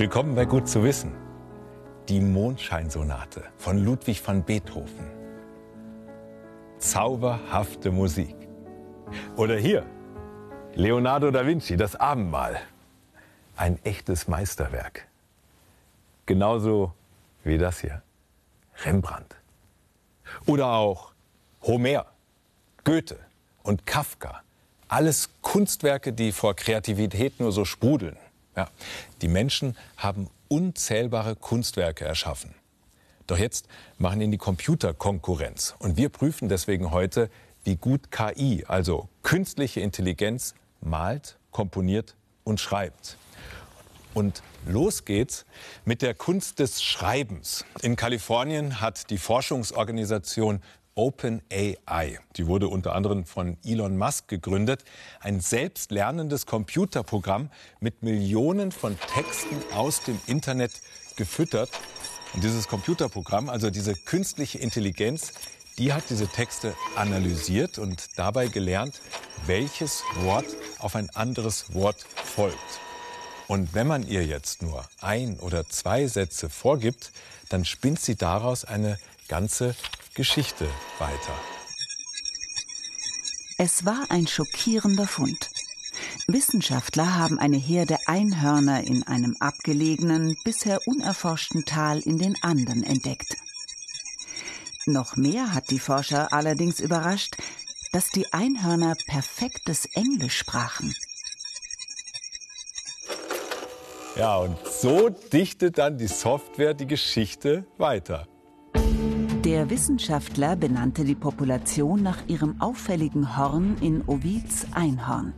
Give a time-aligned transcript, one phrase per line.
[0.00, 1.12] Willkommen bei Gut zu wissen.
[2.08, 5.10] Die Mondscheinsonate von Ludwig van Beethoven.
[6.78, 8.34] Zauberhafte Musik.
[9.36, 9.84] Oder hier,
[10.72, 12.62] Leonardo da Vinci, das Abendmahl.
[13.56, 15.06] Ein echtes Meisterwerk.
[16.24, 16.94] Genauso
[17.44, 18.00] wie das hier,
[18.86, 19.36] Rembrandt.
[20.46, 21.12] Oder auch
[21.60, 22.06] Homer,
[22.84, 23.18] Goethe
[23.62, 24.40] und Kafka.
[24.88, 28.16] Alles Kunstwerke, die vor Kreativität nur so sprudeln.
[28.60, 28.68] Ja,
[29.22, 32.54] die Menschen haben unzählbare Kunstwerke erschaffen.
[33.26, 35.74] Doch jetzt machen ihnen die Computer Konkurrenz.
[35.78, 37.30] Und wir prüfen deswegen heute,
[37.64, 43.16] wie gut KI, also künstliche Intelligenz, malt, komponiert und schreibt.
[44.12, 45.46] Und los geht's
[45.86, 47.64] mit der Kunst des Schreibens.
[47.80, 50.60] In Kalifornien hat die Forschungsorganisation
[51.00, 52.18] OpenAI.
[52.36, 54.84] Die wurde unter anderem von Elon Musk gegründet.
[55.20, 57.48] Ein selbstlernendes Computerprogramm
[57.80, 60.72] mit Millionen von Texten aus dem Internet
[61.16, 61.70] gefüttert.
[62.34, 65.32] Und dieses Computerprogramm, also diese künstliche Intelligenz,
[65.78, 69.00] die hat diese Texte analysiert und dabei gelernt,
[69.46, 70.44] welches Wort
[70.80, 72.58] auf ein anderes Wort folgt.
[73.48, 77.10] Und wenn man ihr jetzt nur ein oder zwei Sätze vorgibt,
[77.48, 78.98] dann spinnt sie daraus eine
[79.30, 79.76] ganze
[80.14, 80.66] Geschichte
[80.98, 81.34] weiter.
[83.58, 85.50] Es war ein schockierender Fund.
[86.26, 93.36] Wissenschaftler haben eine Herde Einhörner in einem abgelegenen, bisher unerforschten Tal in den Anden entdeckt.
[94.86, 97.36] Noch mehr hat die Forscher allerdings überrascht,
[97.92, 100.92] dass die Einhörner perfektes Englisch sprachen.
[104.16, 108.26] Ja, und so dichtet dann die Software die Geschichte weiter.
[109.50, 115.34] Der Wissenschaftler benannte die Population nach ihrem auffälligen Horn in Ovids Einhorn.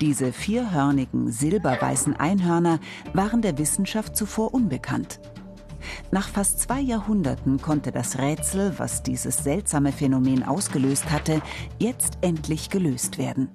[0.00, 2.78] Diese vierhörnigen, silberweißen Einhörner
[3.12, 5.18] waren der Wissenschaft zuvor unbekannt.
[6.12, 11.42] Nach fast zwei Jahrhunderten konnte das Rätsel, was dieses seltsame Phänomen ausgelöst hatte,
[11.80, 13.48] jetzt endlich gelöst werden.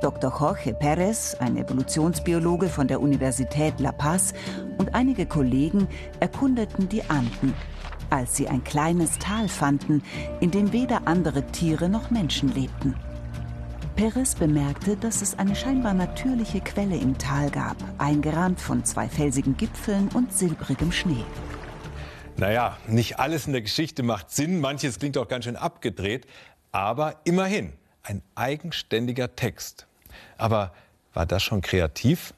[0.00, 0.32] Dr.
[0.38, 4.32] Jorge Perez, ein Evolutionsbiologe von der Universität La Paz,
[4.78, 5.88] und einige Kollegen
[6.20, 7.52] erkundeten die Anden
[8.10, 10.02] als sie ein kleines Tal fanden,
[10.40, 12.94] in dem weder andere Tiere noch Menschen lebten.
[13.96, 19.56] Perez bemerkte, dass es eine scheinbar natürliche Quelle im Tal gab, eingerahmt von zwei felsigen
[19.56, 21.24] Gipfeln und silbrigem Schnee.
[22.36, 26.26] Naja, nicht alles in der Geschichte macht Sinn, manches klingt auch ganz schön abgedreht,
[26.72, 27.72] aber immerhin
[28.02, 29.86] ein eigenständiger Text.
[30.36, 30.74] Aber
[31.14, 32.34] war das schon kreativ?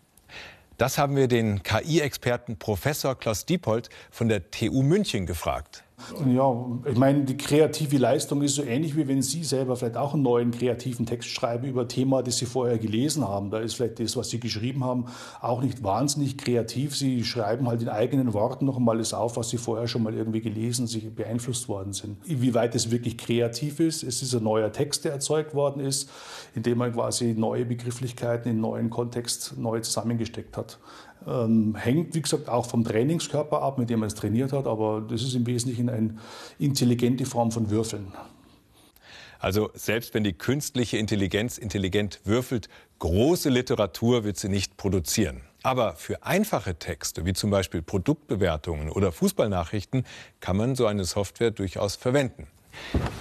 [0.79, 5.83] Das haben wir den KI-Experten Professor Klaus Diepold von der TU München gefragt.
[6.27, 10.15] Ja, ich meine, die kreative Leistung ist so ähnlich wie wenn Sie selber vielleicht auch
[10.15, 13.51] einen neuen kreativen Text schreiben über ein Thema, das Sie vorher gelesen haben.
[13.51, 15.07] Da ist vielleicht das, was Sie geschrieben haben,
[15.41, 16.97] auch nicht wahnsinnig kreativ.
[16.97, 20.15] Sie schreiben halt in eigenen Worten noch einmal das auf, was Sie vorher schon mal
[20.15, 22.19] irgendwie gelesen, sich beeinflusst worden sind.
[22.25, 26.09] Wie weit es wirklich kreativ ist, es ist ein neuer Text, der erzeugt worden ist,
[26.55, 30.79] indem man quasi neue Begrifflichkeiten in neuen Kontext neu zusammengesteckt hat.
[31.29, 35.03] Ähm, hängt, wie gesagt, auch vom Trainingskörper ab, mit dem man es trainiert hat, aber
[35.03, 36.17] das ist im Wesentlichen eine
[36.59, 38.13] intelligente Form von Würfeln.
[39.39, 42.69] Also selbst wenn die künstliche Intelligenz intelligent würfelt,
[42.99, 45.43] große Literatur wird sie nicht produzieren.
[45.63, 50.05] Aber für einfache Texte, wie zum Beispiel Produktbewertungen oder Fußballnachrichten,
[50.41, 52.47] kann man so eine Software durchaus verwenden.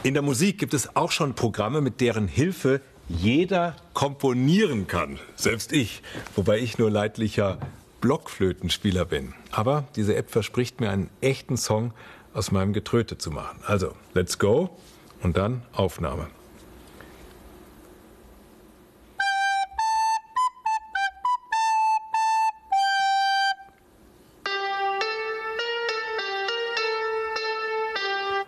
[0.03, 5.19] In der Musik gibt es auch schon Programme, mit deren Hilfe jeder komponieren kann.
[5.35, 6.01] Selbst ich,
[6.35, 7.57] wobei ich nur leidlicher
[8.01, 9.33] Blockflötenspieler bin.
[9.51, 11.93] Aber diese App verspricht mir einen echten Song
[12.33, 13.59] aus meinem Getröte zu machen.
[13.65, 14.77] Also, let's go
[15.23, 16.27] und dann Aufnahme.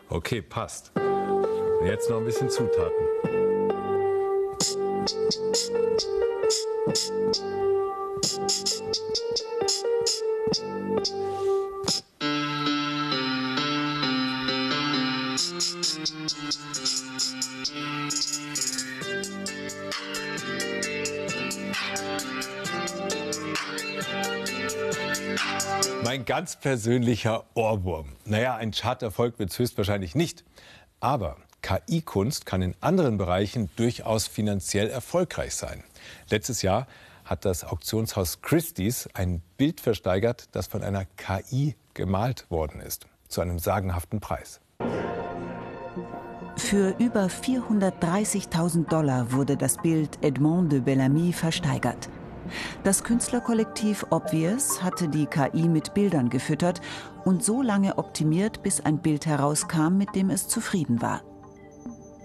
[0.09, 0.91] Okay, passt.
[1.85, 3.06] Jetzt noch ein bisschen Zutaten.
[26.04, 28.10] Mein ganz persönlicher Ohrwurm.
[28.25, 30.44] Naja, ein Charterfolg wird es höchstwahrscheinlich nicht.
[31.00, 35.83] Aber KI-Kunst kann in anderen Bereichen durchaus finanziell erfolgreich sein.
[36.30, 36.88] Letztes Jahr
[37.29, 43.41] hat das Auktionshaus Christie's ein Bild versteigert, das von einer KI gemalt worden ist, zu
[43.41, 44.59] einem sagenhaften Preis.
[46.57, 52.09] Für über 430.000 Dollar wurde das Bild Edmond de Bellamy versteigert.
[52.83, 56.81] Das Künstlerkollektiv Obvious hatte die KI mit Bildern gefüttert
[57.23, 61.21] und so lange optimiert, bis ein Bild herauskam, mit dem es zufrieden war.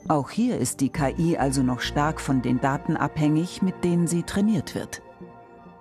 [0.07, 4.23] Auch hier ist die KI also noch stark von den Daten abhängig, mit denen sie
[4.23, 5.01] trainiert wird.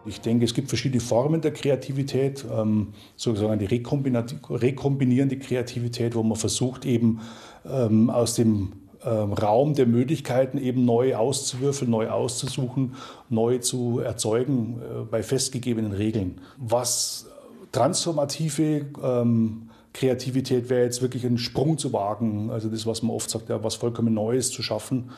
[0.05, 6.37] Ich denke, es gibt verschiedene Formen der Kreativität, ähm, sozusagen die rekombinierende Kreativität, wo man
[6.37, 7.19] versucht, eben
[7.65, 8.73] ähm, aus dem
[9.05, 12.95] ähm, Raum der Möglichkeiten eben neu auszuwürfeln, neu auszusuchen,
[13.29, 16.39] neu zu erzeugen äh, bei festgegebenen Regeln.
[16.57, 17.27] Was
[17.73, 23.29] transformative ähm, Kreativität wäre jetzt wirklich einen Sprung zu wagen, also das, was man oft
[23.29, 25.11] sagt, ja, was vollkommen Neues zu schaffen.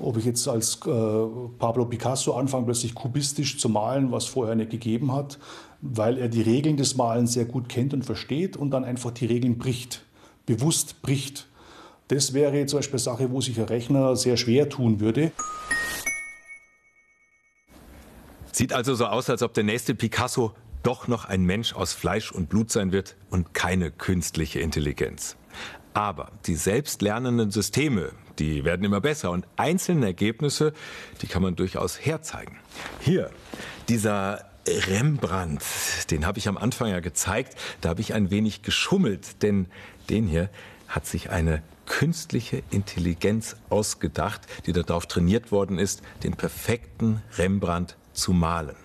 [0.00, 0.90] Ob ich jetzt als äh,
[1.58, 5.38] Pablo Picasso anfange, plötzlich kubistisch zu malen, was vorher nicht gegeben hat,
[5.82, 9.26] weil er die Regeln des Malens sehr gut kennt und versteht und dann einfach die
[9.26, 10.02] Regeln bricht,
[10.46, 11.46] bewusst bricht.
[12.08, 15.32] Das wäre zum Beispiel eine Sache, wo sich ein Rechner sehr schwer tun würde.
[18.52, 20.52] Sieht also so aus, als ob der nächste Picasso
[20.84, 25.36] doch noch ein Mensch aus Fleisch und Blut sein wird und keine künstliche Intelligenz.
[25.94, 30.72] Aber die selbstlernenden Systeme, die werden immer besser und einzelne Ergebnisse,
[31.22, 32.58] die kann man durchaus herzeigen.
[33.00, 33.30] Hier,
[33.88, 35.62] dieser Rembrandt,
[36.10, 39.66] den habe ich am Anfang ja gezeigt, da habe ich ein wenig geschummelt, denn
[40.10, 40.50] den hier
[40.88, 48.32] hat sich eine künstliche Intelligenz ausgedacht, die darauf trainiert worden ist, den perfekten Rembrandt zu
[48.32, 48.76] malen.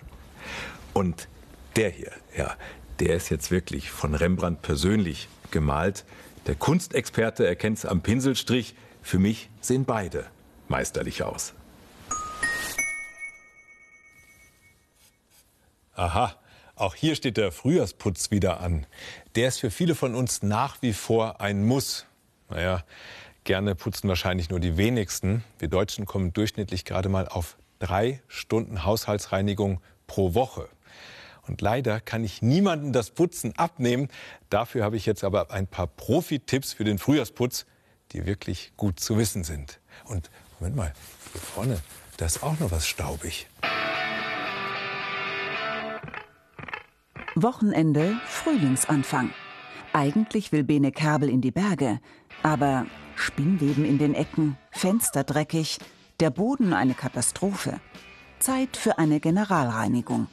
[0.92, 1.28] Und
[1.76, 2.56] der hier, ja,
[2.98, 6.04] der ist jetzt wirklich von Rembrandt persönlich gemalt.
[6.46, 8.74] Der Kunstexperte erkennt es am Pinselstrich.
[9.02, 10.26] Für mich sehen beide
[10.68, 11.54] meisterlich aus.
[15.94, 16.34] Aha,
[16.76, 18.86] auch hier steht der Frühjahrsputz wieder an.
[19.34, 22.06] Der ist für viele von uns nach wie vor ein Muss.
[22.48, 22.84] Naja,
[23.44, 25.44] gerne putzen wahrscheinlich nur die wenigsten.
[25.58, 30.68] Wir Deutschen kommen durchschnittlich gerade mal auf drei Stunden Haushaltsreinigung pro Woche.
[31.50, 34.06] Und leider kann ich niemandem das Putzen abnehmen.
[34.50, 37.66] Dafür habe ich jetzt aber ein paar Profi-Tipps für den Frühjahrsputz,
[38.12, 39.80] die wirklich gut zu wissen sind.
[40.04, 40.30] Und
[40.60, 40.92] Moment mal,
[41.32, 41.80] hier vorne,
[42.18, 43.48] da ist auch noch was staubig.
[47.34, 49.30] Wochenende, Frühlingsanfang.
[49.92, 51.98] Eigentlich will Bene Kerbel in die Berge,
[52.44, 52.86] aber
[53.16, 55.80] Spinnweben in den Ecken, Fenster dreckig,
[56.20, 57.80] der Boden eine Katastrophe.
[58.38, 60.28] Zeit für eine Generalreinigung.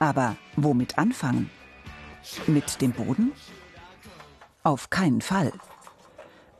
[0.00, 1.50] Aber womit anfangen?
[2.46, 3.32] Mit dem Boden?
[4.62, 5.52] Auf keinen Fall,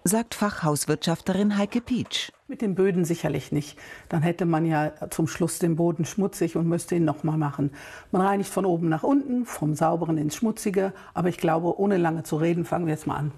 [0.05, 2.33] sagt Fachhauswirtschafterin Heike Pietsch.
[2.49, 3.79] Mit den Böden sicherlich nicht.
[4.11, 7.71] Dann hätte man ja zum Schluss den Boden schmutzig und müsste ihn nochmal machen.
[8.13, 10.93] Man reinigt von oben nach unten, vom Sauberen ins Schmutzige.
[11.15, 13.33] Aber ich glaube, ohne lange zu reden, fangen wir jetzt mal an.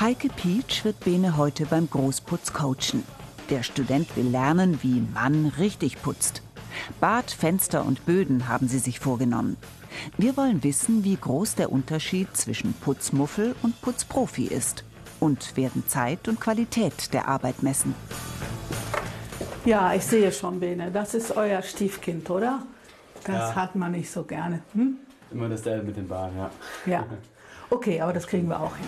[0.00, 3.04] Heike Pietsch wird Bene heute beim Großputz coachen.
[3.50, 6.42] Der Student will lernen, wie man richtig putzt.
[7.00, 9.56] Bad, Fenster und Böden haben sie sich vorgenommen.
[10.16, 14.84] Wir wollen wissen, wie groß der Unterschied zwischen Putzmuffel und Putzprofi ist
[15.20, 17.94] und werden Zeit und Qualität der Arbeit messen.
[19.64, 22.62] Ja, ich sehe schon, Bene, das ist euer Stiefkind, oder?
[23.24, 23.54] Das ja.
[23.54, 24.62] hat man nicht so gerne.
[24.74, 24.96] Hm?
[25.30, 26.50] Immer das der mit den Bahnen, ja.
[26.86, 27.06] Ja.
[27.70, 28.86] Okay, aber das kriegen wir auch hin.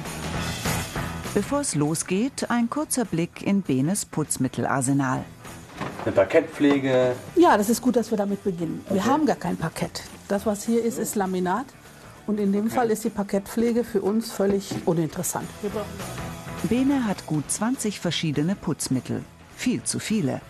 [1.33, 5.25] Bevor es losgeht, ein kurzer Blick in Benes Putzmittelarsenal.
[6.05, 7.17] Eine Parkettpflege.
[7.35, 8.85] Ja, das ist gut, dass wir damit beginnen.
[8.91, 10.03] Wir haben gar kein Parkett.
[10.29, 11.67] Das, was hier ist, ist Laminat.
[12.27, 15.49] Und in dem Fall ist die Parkettpflege für uns völlig uninteressant.
[16.65, 19.23] Bene hat gut 20 verschiedene Putzmittel.
[19.57, 20.43] Viel zu viele.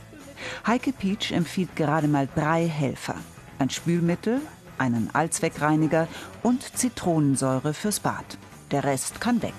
[0.67, 3.17] Heike Pietsch empfiehlt gerade mal drei Helfer.
[3.61, 4.41] Ein Spülmittel,
[4.79, 6.09] einen Allzweckreiniger
[6.43, 8.39] und Zitronensäure fürs Bad.
[8.73, 9.55] Der Rest kann weg.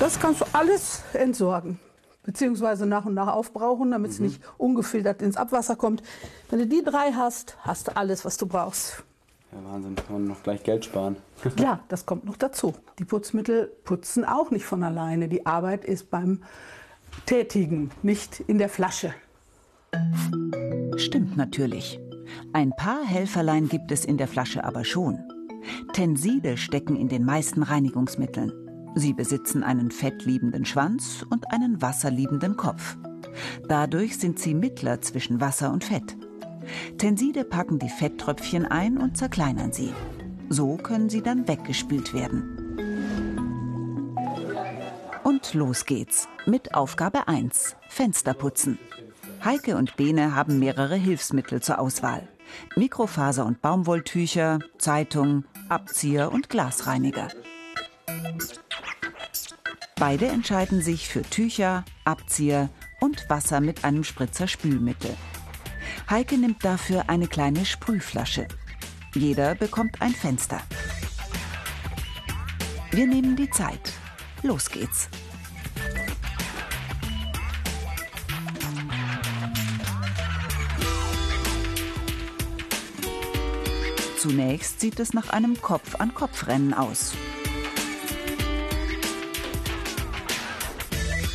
[0.00, 1.78] Das kannst du alles entsorgen,
[2.22, 4.26] beziehungsweise nach und nach aufbrauchen, damit es mhm.
[4.26, 6.02] nicht ungefiltert ins Abwasser kommt.
[6.50, 9.02] Wenn du die drei hast, hast du alles, was du brauchst.
[9.52, 11.16] Ja, Wahnsinn, kann man noch gleich Geld sparen.
[11.58, 12.74] ja, das kommt noch dazu.
[12.98, 15.28] Die Putzmittel putzen auch nicht von alleine.
[15.28, 16.42] Die Arbeit ist beim
[17.26, 19.12] Tätigen, nicht in der Flasche.
[20.96, 22.00] Stimmt natürlich.
[22.54, 25.18] Ein paar Helferlein gibt es in der Flasche aber schon.
[25.92, 28.61] Tenside stecken in den meisten Reinigungsmitteln.
[28.94, 32.96] Sie besitzen einen fettliebenden Schwanz und einen wasserliebenden Kopf.
[33.68, 36.16] Dadurch sind sie Mittler zwischen Wasser und Fett.
[36.98, 39.92] Tenside packen die Fetttröpfchen ein und zerkleinern sie.
[40.48, 42.58] So können sie dann weggespült werden.
[45.24, 48.78] Und los geht's mit Aufgabe 1: Fenster putzen.
[49.44, 52.28] Heike und Bene haben mehrere Hilfsmittel zur Auswahl.
[52.76, 57.28] Mikrofaser- und Baumwolltücher, Zeitung, Abzieher und Glasreiniger.
[60.04, 65.16] Beide entscheiden sich für Tücher, Abzieher und Wasser mit einem Spritzer Spülmittel.
[66.10, 68.48] Heike nimmt dafür eine kleine Sprühflasche.
[69.14, 70.60] Jeder bekommt ein Fenster.
[72.90, 73.92] Wir nehmen die Zeit.
[74.42, 75.08] Los geht's.
[84.18, 87.12] Zunächst sieht es nach einem Kopf-an-Kopf-Rennen aus.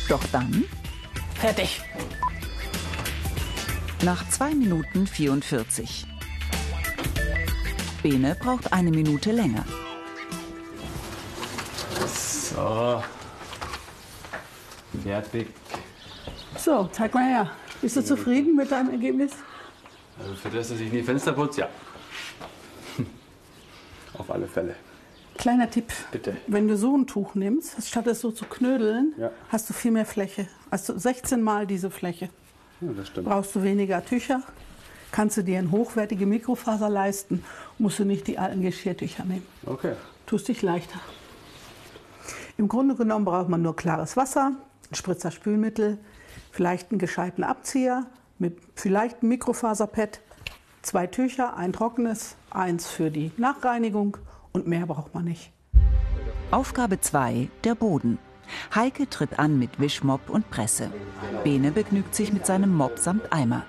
[0.08, 0.64] Doch dann,
[1.34, 1.82] Fertig.
[4.02, 6.06] nach 2 Minuten 44.
[8.02, 9.64] Bene braucht eine Minute länger.
[12.06, 13.02] So.
[15.04, 15.48] Fertig.
[16.56, 17.50] So, zeig mal her.
[17.82, 19.32] Bist du zufrieden mit deinem Ergebnis?
[20.18, 21.68] Also für das, dass ich nie Fenster putze, ja.
[24.18, 24.74] Auf alle Fälle.
[25.38, 25.92] Kleiner Tipp.
[26.12, 26.36] Bitte.
[26.46, 29.30] Wenn du so ein Tuch nimmst, statt es so zu knödeln, Ja.
[29.48, 30.48] hast du viel mehr Fläche.
[30.70, 32.28] Also 16 Mal diese Fläche.
[32.80, 33.28] Ja, das stimmt.
[33.28, 34.42] Brauchst du weniger Tücher,
[35.12, 37.44] kannst du dir eine hochwertige Mikrofaser leisten,
[37.78, 39.46] musst du nicht die alten Geschirrtücher nehmen.
[39.64, 39.92] Okay.
[40.26, 40.98] Tust dich leichter.
[42.56, 44.52] Im Grunde genommen braucht man nur klares Wasser,
[44.90, 45.98] ein Spritzer Spülmittel,
[46.50, 48.06] vielleicht einen gescheiten Abzieher
[48.38, 50.20] mit vielleicht einem Mikrofaserpad,
[50.82, 54.16] zwei Tücher, ein trockenes, eins für die Nachreinigung
[54.58, 55.52] und mehr braucht man nicht.
[56.50, 58.18] Aufgabe 2, der Boden.
[58.74, 60.90] Heike tritt an mit Wischmopp und Presse.
[61.44, 63.64] Bene begnügt sich mit seinem Mopp samt Eimer.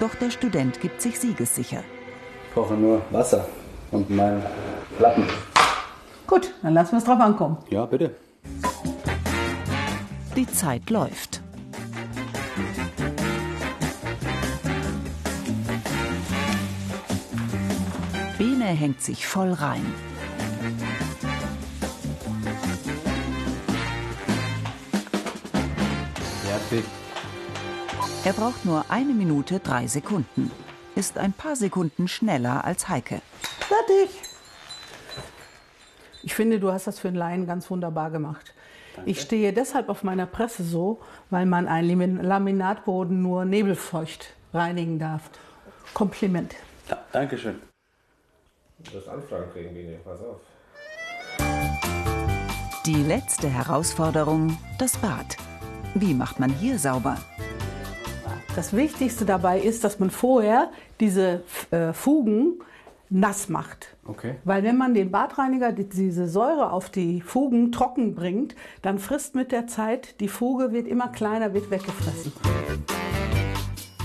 [0.00, 1.82] Doch der Student gibt sich siegessicher.
[2.46, 3.46] Ich brauche nur Wasser
[3.90, 4.42] und meinen
[4.98, 5.24] Lappen.
[6.26, 7.58] Gut, dann lassen wir es drauf ankommen.
[7.70, 8.14] Ja, bitte.
[10.36, 11.33] Die Zeit läuft.
[18.74, 19.84] Hängt sich voll rein.
[26.42, 26.84] Fertig.
[28.24, 30.50] Er braucht nur eine Minute drei Sekunden.
[30.94, 33.20] Ist ein paar Sekunden schneller als Heike.
[33.60, 34.10] Fertig.
[36.22, 38.54] Ich finde, du hast das für einen Laien ganz wunderbar gemacht.
[39.04, 44.98] Ich stehe deshalb auf meiner Presse so, weil man einen Lamin- Laminatboden nur nebelfeucht reinigen
[44.98, 45.22] darf.
[45.92, 46.54] Kompliment.
[46.88, 47.60] Ja, Dankeschön.
[48.78, 49.96] Du wirst Anfragen kriegen, Bene.
[50.04, 50.40] Pass auf.
[52.86, 55.36] Die letzte Herausforderung, das Bad.
[55.94, 57.16] Wie macht man hier sauber?
[58.56, 62.60] Das Wichtigste dabei ist, dass man vorher diese äh, Fugen
[63.10, 63.96] nass macht.
[64.06, 64.36] Okay.
[64.44, 69.34] Weil wenn man den Badreiniger, die- diese Säure auf die Fugen trocken bringt, dann frisst
[69.34, 72.32] mit der Zeit, die Fuge wird immer kleiner, wird weggefressen.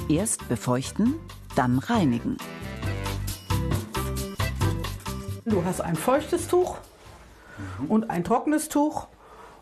[0.10, 1.16] Erst befeuchten,
[1.56, 2.38] dann reinigen.
[5.50, 6.78] Du hast ein feuchtes Tuch
[7.88, 9.08] und ein trockenes Tuch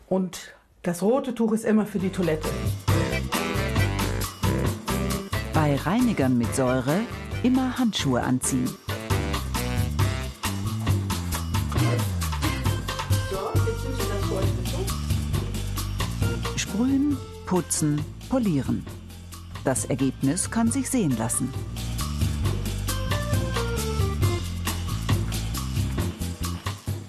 [0.06, 2.48] und das rote Tuch ist immer für die Toilette.
[5.54, 7.00] Bei Reinigern mit Säure
[7.42, 8.68] immer Handschuhe anziehen.
[16.56, 17.16] Sprühen,
[17.46, 18.86] putzen, polieren.
[19.64, 21.52] Das Ergebnis kann sich sehen lassen.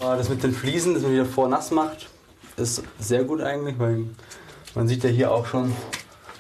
[0.10, 2.10] Aber Das mit den Fliesen, das man wieder vor nass macht,
[2.58, 4.06] ist sehr gut eigentlich, weil
[4.74, 5.72] man sieht ja hier auch schon,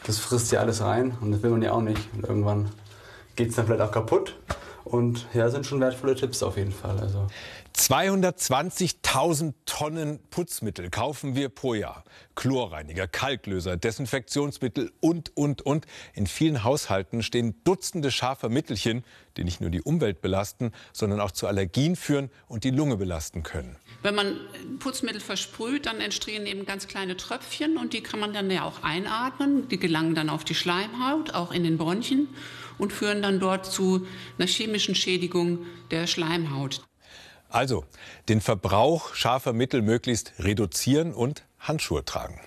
[0.07, 2.01] das frisst ja alles rein und das will man ja auch nicht.
[2.15, 2.71] Und irgendwann
[3.35, 4.35] geht es dann vielleicht auch kaputt.
[4.85, 6.99] Und ja, sind schon wertvolle Tipps auf jeden Fall.
[6.99, 7.27] Also
[7.79, 12.03] 220.000 Tonnen Putzmittel kaufen wir pro Jahr.
[12.35, 15.85] Chlorreiniger, Kalklöser, Desinfektionsmittel und, und, und.
[16.13, 19.05] In vielen Haushalten stehen Dutzende scharfer Mittelchen,
[19.37, 23.43] die nicht nur die Umwelt belasten, sondern auch zu Allergien führen und die Lunge belasten
[23.43, 23.77] können.
[24.03, 24.37] Wenn man
[24.79, 28.83] Putzmittel versprüht, dann entstehen eben ganz kleine Tröpfchen und die kann man dann ja auch
[28.83, 29.69] einatmen.
[29.69, 32.27] Die gelangen dann auf die Schleimhaut, auch in den Bronchien
[32.77, 34.05] und führen dann dort zu
[34.37, 36.81] einer chemischen Schädigung der Schleimhaut.
[37.49, 37.83] Also,
[38.29, 42.39] den Verbrauch scharfer Mittel möglichst reduzieren und Handschuhe tragen.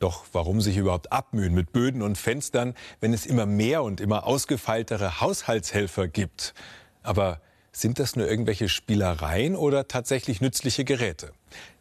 [0.00, 4.26] Doch warum sich überhaupt abmühen mit Böden und Fenstern, wenn es immer mehr und immer
[4.26, 6.54] ausgefeiltere Haushaltshelfer gibt?
[7.02, 7.40] Aber
[7.72, 11.32] sind das nur irgendwelche Spielereien oder tatsächlich nützliche Geräte?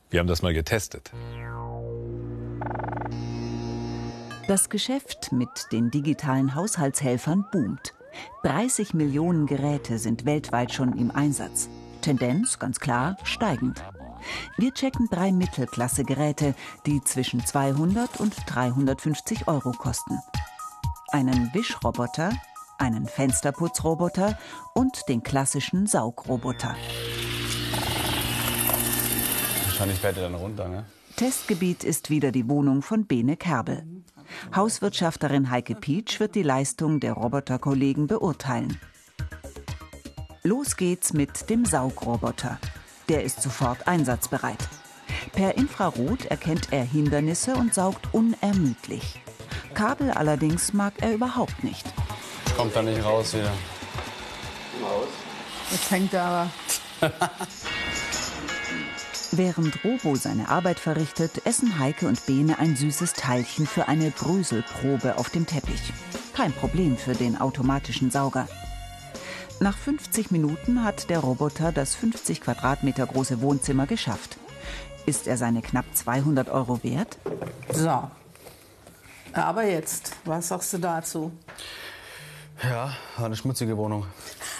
[0.09, 1.11] Wir haben das mal getestet.
[4.47, 7.93] Das Geschäft mit den digitalen Haushaltshelfern boomt.
[8.43, 11.69] 30 Millionen Geräte sind weltweit schon im Einsatz.
[12.07, 13.83] Tendenz ganz klar steigend.
[14.55, 20.17] Wir checken drei Mittelklasse-Geräte, die zwischen 200 und 350 Euro kosten.
[21.09, 22.31] Einen Wischroboter,
[22.77, 24.39] einen Fensterputzroboter
[24.73, 26.77] und den klassischen Saugroboter.
[29.65, 30.85] wahrscheinlich fährt er dann runter, ne?
[31.17, 33.83] Testgebiet ist wieder die Wohnung von Bene Kerbel.
[34.55, 38.79] Hauswirtschafterin Heike Pietsch wird die Leistung der Roboterkollegen beurteilen.
[40.47, 42.57] Los geht's mit dem Saugroboter.
[43.09, 44.69] Der ist sofort einsatzbereit.
[45.33, 49.19] Per Infrarot erkennt er Hindernisse und saugt unermüdlich.
[49.73, 51.85] Kabel allerdings mag er überhaupt nicht.
[52.55, 53.51] Kommt da nicht raus wieder.
[55.69, 56.49] Jetzt hängt er aber.
[59.33, 65.17] Während Robo seine Arbeit verrichtet, essen Heike und Bene ein süßes Teilchen für eine Bröselprobe
[65.17, 65.91] auf dem Teppich.
[66.33, 68.47] Kein Problem für den automatischen Sauger.
[69.59, 74.37] Nach 50 Minuten hat der Roboter das 50 Quadratmeter große Wohnzimmer geschafft.
[75.07, 77.17] Ist er seine knapp 200 Euro wert?
[77.73, 78.09] So.
[79.33, 81.31] Aber jetzt, was sagst du dazu?
[82.63, 84.05] Ja, war eine schmutzige Wohnung.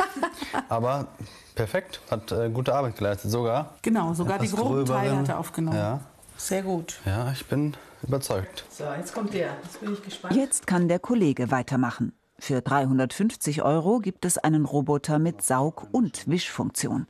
[0.70, 1.08] Aber
[1.54, 3.76] perfekt, hat äh, gute Arbeit geleistet sogar.
[3.84, 5.78] Genau, sogar die groben Teile hat er aufgenommen.
[5.78, 6.00] Ja,
[6.38, 7.00] Sehr gut.
[7.06, 8.66] ja, ich bin überzeugt.
[8.72, 9.50] So, jetzt kommt der.
[9.64, 10.36] Jetzt bin ich gespannt.
[10.36, 12.14] Jetzt kann der Kollege weitermachen.
[12.40, 17.08] Für 350 Euro gibt es einen Roboter mit Saug- und Wischfunktion.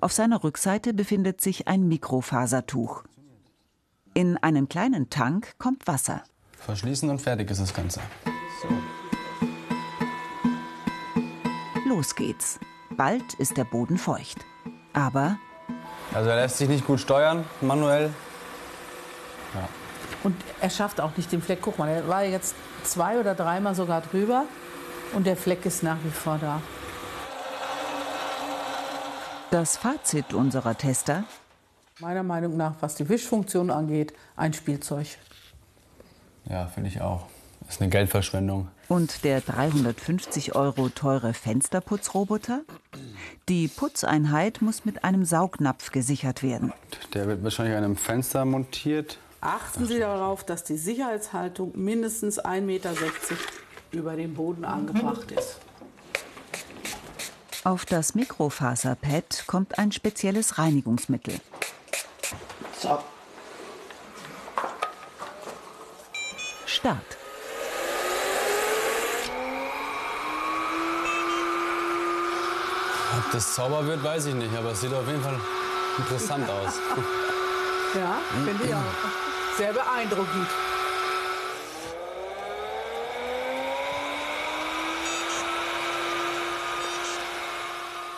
[0.00, 3.04] Auf seiner Rückseite befindet sich ein Mikrofasertuch.
[4.14, 6.22] In einen kleinen Tank kommt Wasser.
[6.58, 8.00] Verschließen und fertig ist das Ganze.
[11.86, 12.58] Los geht's.
[12.96, 14.38] Bald ist der Boden feucht.
[14.92, 15.36] Aber
[16.12, 18.12] Also er lässt sich nicht gut steuern, manuell.
[20.26, 21.60] Und er schafft auch nicht den Fleck.
[21.62, 24.46] Guck mal, er war jetzt zwei oder dreimal sogar drüber.
[25.14, 26.60] Und der Fleck ist nach wie vor da.
[29.52, 31.22] das Fazit unserer Tester,
[32.00, 35.06] Meiner Meinung nach, was die Wischfunktion angeht, ein Spielzeug.
[36.50, 37.26] Ja, finde ich auch.
[37.68, 38.68] Ist eine Geldverschwendung.
[38.88, 42.62] Und der 350 Euro teure Fensterputzroboter?
[43.48, 46.72] Die Putzeinheit muss mit einem Saugnapf gesichert werden.
[47.14, 49.18] Der wird wahrscheinlich an einem Fenster montiert.
[49.40, 52.94] Achten Sie darauf, dass die Sicherheitshaltung mindestens 1,60 Meter
[53.92, 55.58] über dem Boden angebracht ist.
[57.64, 61.34] Auf das Mikrofaserpad kommt ein spezielles Reinigungsmittel.
[62.80, 62.98] So.
[66.66, 67.16] Start.
[73.18, 75.40] Ob das sauber wird, weiß ich nicht, aber es sieht auf jeden Fall
[75.98, 76.74] interessant aus.
[77.94, 79.25] Ja, finde ich auch.
[79.56, 80.48] Sehr beeindruckend.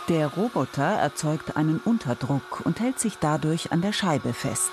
[0.09, 4.71] Der Roboter erzeugt einen Unterdruck und hält sich dadurch an der Scheibe fest.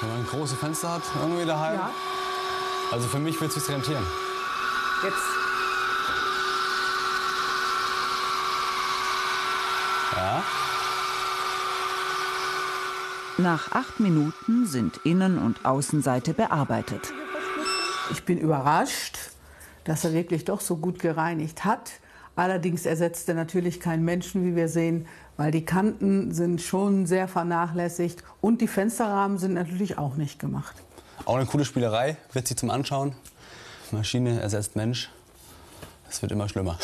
[0.00, 1.74] Wenn man große Fenster hat, irgendwie daheim.
[1.74, 1.90] Ja,
[2.92, 4.06] Also für mich wird es sich rentieren.
[5.02, 5.45] jetzt.
[10.16, 10.42] Ja.
[13.38, 17.12] Nach acht Minuten sind Innen- und Außenseite bearbeitet.
[18.10, 19.18] Ich bin überrascht,
[19.84, 21.92] dass er wirklich doch so gut gereinigt hat.
[22.34, 27.28] Allerdings ersetzt er natürlich keinen Menschen, wie wir sehen, weil die Kanten sind schon sehr
[27.28, 30.76] vernachlässigt und die Fensterrahmen sind natürlich auch nicht gemacht.
[31.26, 33.14] Auch eine coole Spielerei, witzig zum Anschauen.
[33.90, 35.10] Maschine ersetzt Mensch.
[36.16, 36.78] Es wird immer schlimmer.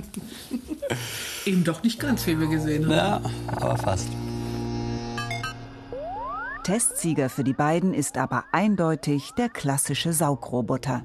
[1.44, 2.90] Eben doch nicht ganz, wie wir gesehen haben.
[2.90, 4.08] Ja, aber fast.
[6.64, 11.04] Testsieger für die beiden ist aber eindeutig der klassische Saugroboter.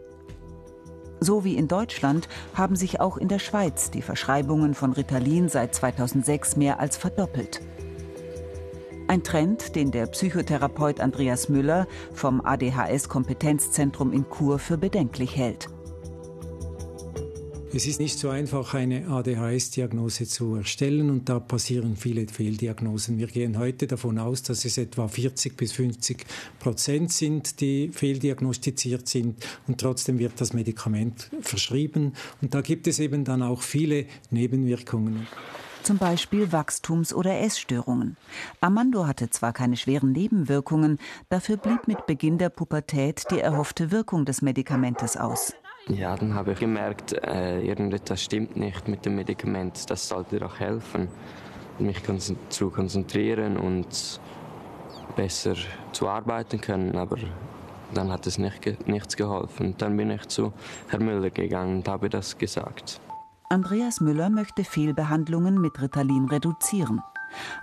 [1.20, 5.76] So wie in Deutschland haben sich auch in der Schweiz die Verschreibungen von Ritalin seit
[5.76, 7.60] 2006 mehr als verdoppelt.
[9.06, 15.68] Ein Trend, den der Psychotherapeut Andreas Müller vom ADHS-Kompetenzzentrum in Chur für bedenklich hält.
[17.74, 23.18] Es ist nicht so einfach, eine ADHS-Diagnose zu erstellen und da passieren viele Fehldiagnosen.
[23.18, 26.24] Wir gehen heute davon aus, dass es etwa 40 bis 50
[26.58, 33.00] Prozent sind, die fehldiagnostiziert sind und trotzdem wird das Medikament verschrieben und da gibt es
[33.00, 35.26] eben dann auch viele Nebenwirkungen
[35.84, 38.16] zum Beispiel Wachstums- oder Essstörungen.
[38.60, 44.24] Armando hatte zwar keine schweren Nebenwirkungen, dafür blieb mit Beginn der Pubertät die erhoffte Wirkung
[44.24, 45.54] des Medikamentes aus.
[45.88, 49.90] Ja, dann habe ich gemerkt, äh, irgendetwas stimmt nicht mit dem Medikament.
[49.90, 51.08] Das sollte doch helfen,
[51.78, 52.00] mich
[52.48, 54.20] zu konzentrieren und
[55.14, 55.54] besser
[55.92, 56.96] zu arbeiten können.
[56.96, 57.18] Aber
[57.92, 59.74] dann hat es nicht, nichts geholfen.
[59.76, 60.54] Dann bin ich zu
[60.88, 63.00] Herrn Müller gegangen und habe das gesagt.
[63.54, 67.00] Andreas Müller möchte Fehlbehandlungen mit Ritalin reduzieren.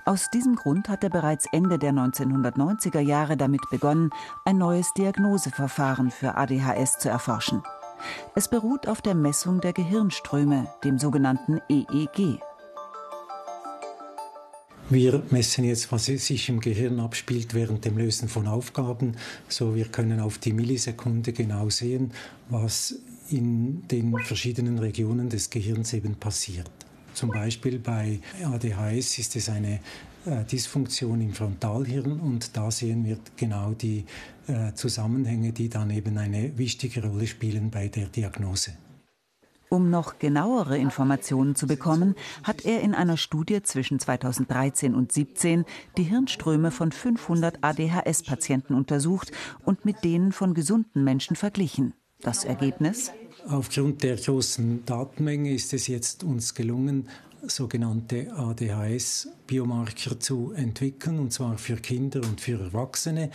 [0.06, 4.10] Aus diesem Grund hat er bereits Ende der 1990er Jahre damit begonnen,
[4.46, 7.62] ein neues Diagnoseverfahren für ADHS zu erforschen.
[8.36, 12.40] Es beruht auf der Messung der Gehirnströme, dem sogenannten EEG.
[14.90, 19.18] Wir messen jetzt, was sich im Gehirn abspielt während dem Lösen von Aufgaben.
[19.50, 22.14] So, wir können auf die Millisekunde genau sehen,
[22.50, 22.96] was
[23.32, 26.72] in den verschiedenen Regionen des Gehirns eben passiert.
[27.14, 29.80] Zum Beispiel bei ADHS ist es eine
[30.26, 34.06] äh, Dysfunktion im Frontalhirn und da sehen wir genau die
[34.48, 38.74] äh, Zusammenhänge, die dann eben eine wichtige Rolle spielen bei der Diagnose.
[39.70, 45.66] Um noch genauere Informationen zu bekommen, hat er in einer Studie zwischen 2013 und 2017
[45.98, 49.32] die Hirnströme von 500 ADHS-Patienten untersucht
[49.64, 51.94] und mit denen von gesunden Menschen verglichen.
[52.20, 53.14] Das Ergebnis?
[53.48, 57.08] Aufgrund der großen Datenmenge ist es jetzt uns gelungen,
[57.48, 63.32] sogenannte ADHS-Biomarker zu entwickeln, und zwar für Kinder und für Erwachsene.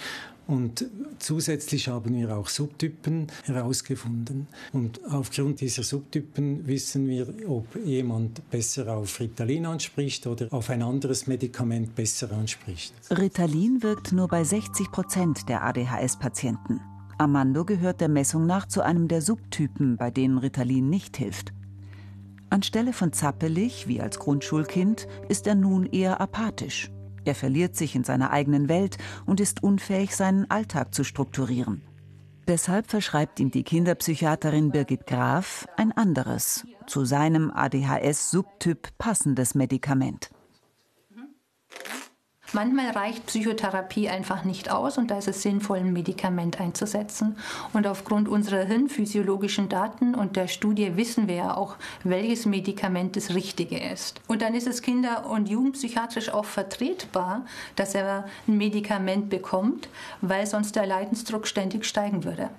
[0.46, 0.86] Und
[1.18, 4.46] zusätzlich haben wir auch Subtypen herausgefunden.
[4.72, 10.82] Und aufgrund dieser Subtypen wissen wir, ob jemand besser auf Ritalin anspricht oder auf ein
[10.82, 12.94] anderes Medikament besser anspricht.
[13.10, 16.80] Ritalin wirkt nur bei 60 Prozent der ADHS-Patienten.
[17.18, 21.52] Armando gehört der Messung nach zu einem der Subtypen, bei denen Ritalin nicht hilft.
[22.50, 26.90] Anstelle von zappelig, wie als Grundschulkind, ist er nun eher apathisch.
[27.24, 31.82] Er verliert sich in seiner eigenen Welt und ist unfähig, seinen Alltag zu strukturieren.
[32.46, 40.30] Deshalb verschreibt ihm die Kinderpsychiaterin Birgit Graf ein anderes, zu seinem ADHS-Subtyp passendes Medikament.
[42.52, 47.36] Manchmal reicht Psychotherapie einfach nicht aus und da ist es sinnvoll, ein Medikament einzusetzen.
[47.72, 53.34] Und aufgrund unserer hirnphysiologischen Daten und der Studie wissen wir ja auch, welches Medikament das
[53.34, 54.20] Richtige ist.
[54.28, 59.88] Und dann ist es kinder- und jugendpsychiatrisch auch vertretbar, dass er ein Medikament bekommt,
[60.20, 62.50] weil sonst der Leidensdruck ständig steigen würde.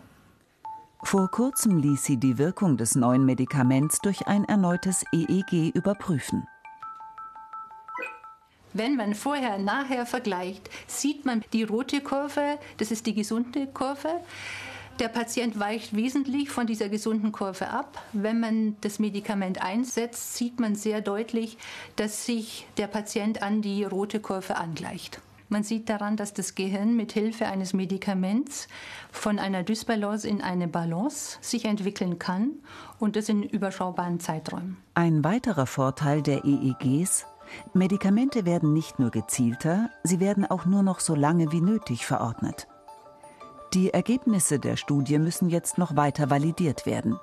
[1.04, 6.48] Vor kurzem ließ sie die Wirkung des neuen Medikaments durch ein erneutes EEG überprüfen.
[8.78, 14.22] Wenn man vorher nachher vergleicht, sieht man die rote Kurve, das ist die gesunde Kurve.
[15.00, 18.00] Der Patient weicht wesentlich von dieser gesunden Kurve ab.
[18.14, 21.58] Wenn man das Medikament einsetzt, sieht man sehr deutlich,
[21.96, 25.22] dass sich der Patient an die rote Kurve angleicht.
[25.50, 28.68] Man sieht daran, dass das Gehirn mit Hilfe eines Medikaments
[29.12, 32.52] von einer Dysbalance in eine Balance sich entwickeln kann
[33.00, 34.78] und das in überschaubaren Zeiträumen.
[34.94, 37.26] Ein weiterer Vorteil der EEGs
[37.74, 42.68] Medikamente werden nicht nur gezielter, sie werden auch nur noch so lange wie nötig verordnet.
[43.74, 47.20] Die Ergebnisse der Studie müssen jetzt noch weiter validiert werden.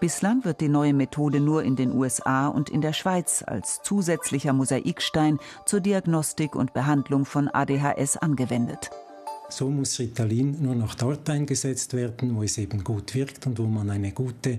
[0.00, 4.52] Bislang wird die neue Methode nur in den USA und in der Schweiz als zusätzlicher
[4.52, 8.90] Mosaikstein zur Diagnostik und Behandlung von ADHS angewendet.
[9.48, 13.66] So muss Ritalin nur noch dort eingesetzt werden, wo es eben gut wirkt und wo
[13.66, 14.58] man eine gute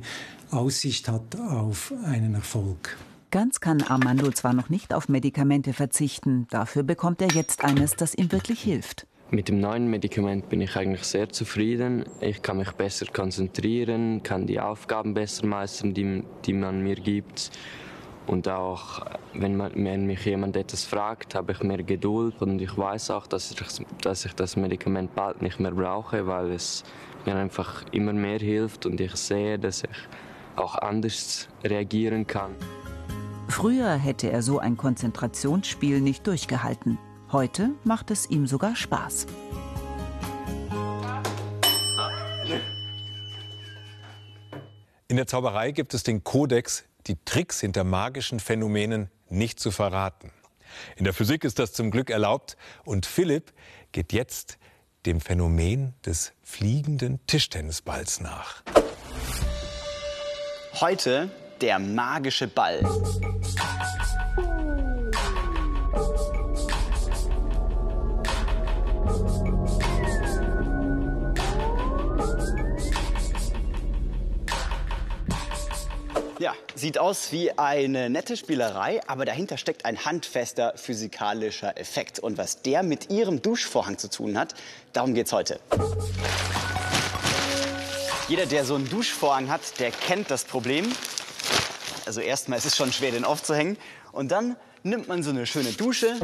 [0.51, 2.97] Aussicht hat auf einen Erfolg.
[3.35, 8.15] Ganz kann Armando zwar noch nicht auf Medikamente verzichten, dafür bekommt er jetzt eines, das
[8.15, 9.07] ihm wirklich hilft.
[9.29, 12.05] Mit dem neuen Medikament bin ich eigentlich sehr zufrieden.
[12.21, 17.51] Ich kann mich besser konzentrieren, kann die Aufgaben besser meistern, die, die man mir gibt.
[18.25, 22.77] Und auch, wenn, man, wenn mich jemand etwas fragt, habe ich mehr Geduld und ich
[22.77, 26.85] weiß auch, dass ich, dass ich das Medikament bald nicht mehr brauche, weil es
[27.25, 30.07] mir einfach immer mehr hilft und ich sehe, dass ich
[30.55, 32.55] auch anders reagieren kann.
[33.47, 36.97] Früher hätte er so ein Konzentrationsspiel nicht durchgehalten.
[37.31, 39.27] Heute macht es ihm sogar Spaß.
[45.07, 50.31] In der Zauberei gibt es den Kodex, die Tricks hinter magischen Phänomenen nicht zu verraten.
[50.97, 53.53] In der Physik ist das zum Glück erlaubt und Philipp
[53.91, 54.57] geht jetzt
[55.05, 58.63] dem Phänomen des fliegenden Tischtennisballs nach.
[60.81, 61.29] Heute
[61.61, 62.81] der magische Ball.
[76.37, 82.19] Ja, sieht aus wie eine nette Spielerei, aber dahinter steckt ein handfester physikalischer Effekt.
[82.19, 84.53] Und was der mit Ihrem Duschvorhang zu tun hat,
[84.91, 85.59] darum geht's heute.
[88.27, 90.91] Jeder, der so einen Duschvorhang hat, der kennt das Problem.
[92.05, 93.77] Also erstmal ist es schon schwer, den aufzuhängen.
[94.11, 96.15] Und dann nimmt man so eine schöne Dusche.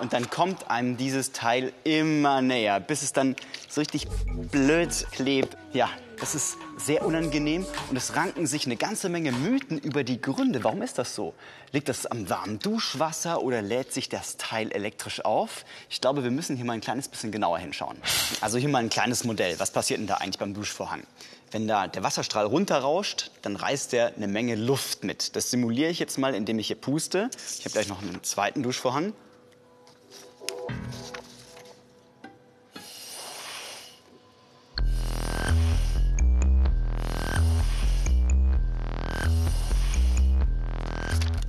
[0.00, 3.36] Und dann kommt einem dieses Teil immer näher, bis es dann
[3.68, 4.08] so richtig
[4.50, 5.56] blöd klebt.
[5.72, 5.90] Ja,
[6.20, 10.64] das ist sehr unangenehm und es ranken sich eine ganze Menge Mythen über die Gründe.
[10.64, 11.34] Warum ist das so?
[11.70, 15.64] Liegt das am warmen Duschwasser oder lädt sich das Teil elektrisch auf?
[15.88, 17.96] Ich glaube, wir müssen hier mal ein kleines bisschen genauer hinschauen.
[18.40, 19.58] Also hier mal ein kleines Modell.
[19.60, 21.04] Was passiert denn da eigentlich beim Duschvorhang?
[21.52, 25.36] Wenn da der Wasserstrahl runterrauscht, dann reißt er eine Menge Luft mit.
[25.36, 27.30] Das simuliere ich jetzt mal, indem ich hier puste.
[27.58, 29.12] Ich habe gleich noch einen zweiten Duschvorhang.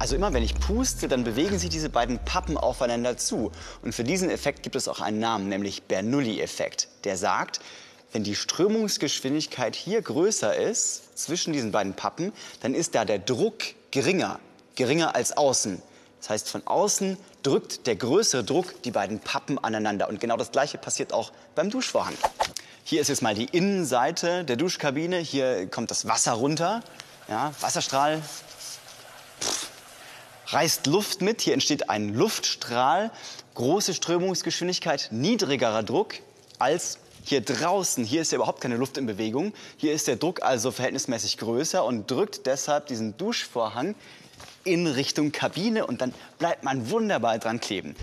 [0.03, 3.53] Also immer wenn ich puste, dann bewegen sich diese beiden Pappen aufeinander zu.
[3.83, 6.89] Und für diesen Effekt gibt es auch einen Namen, nämlich Bernoulli-Effekt.
[7.05, 7.61] Der sagt,
[8.11, 13.63] wenn die Strömungsgeschwindigkeit hier größer ist, zwischen diesen beiden Pappen, dann ist da der Druck
[13.91, 14.41] geringer,
[14.75, 15.81] geringer als außen.
[16.19, 20.09] Das heißt, von außen drückt der größere Druck die beiden Pappen aneinander.
[20.09, 22.15] Und genau das Gleiche passiert auch beim Duschvorhang.
[22.83, 25.19] Hier ist jetzt mal die Innenseite der Duschkabine.
[25.19, 26.83] Hier kommt das Wasser runter.
[27.29, 28.21] Ja, Wasserstrahl
[30.53, 31.41] reißt Luft mit.
[31.41, 33.11] Hier entsteht ein Luftstrahl.
[33.55, 36.15] Große Strömungsgeschwindigkeit, niedrigerer Druck
[36.59, 38.03] als hier draußen.
[38.03, 39.53] Hier ist ja überhaupt keine Luft in Bewegung.
[39.77, 43.95] Hier ist der Druck also verhältnismäßig größer und drückt deshalb diesen Duschvorhang
[44.63, 47.95] in Richtung Kabine und dann bleibt man wunderbar dran kleben.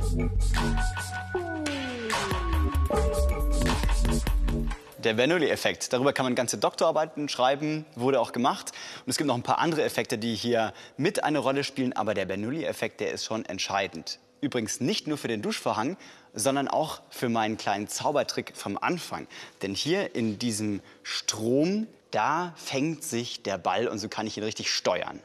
[5.05, 5.95] Der Bernoulli-Effekt.
[5.95, 8.73] Darüber kann man ganze Doktorarbeiten schreiben, wurde auch gemacht.
[9.07, 11.95] Und es gibt noch ein paar andere Effekte, die hier mit eine Rolle spielen.
[11.95, 14.19] Aber der Bernoulli-Effekt, der ist schon entscheidend.
[14.43, 15.97] Übrigens nicht nur für den Duschvorhang,
[16.35, 19.27] sondern auch für meinen kleinen Zaubertrick vom Anfang.
[19.63, 24.45] Denn hier in diesem Strom, da fängt sich der Ball und so kann ich ihn
[24.45, 25.21] richtig steuern.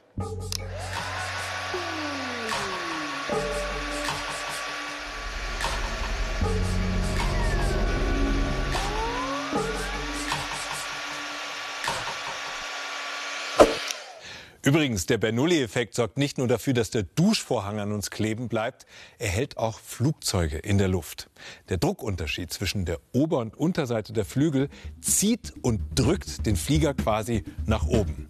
[14.66, 18.88] Übrigens, der Bernoulli-Effekt sorgt nicht nur dafür, dass der Duschvorhang an uns kleben bleibt,
[19.20, 21.30] er hält auch Flugzeuge in der Luft.
[21.70, 24.70] Der Druckunterschied zwischen der Ober- und Unterseite der Flügel
[25.02, 28.28] zieht und drückt den Flieger quasi nach oben.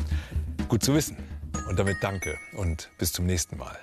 [0.67, 1.15] Gut zu wissen.
[1.69, 3.79] Und damit danke und bis zum nächsten Mal.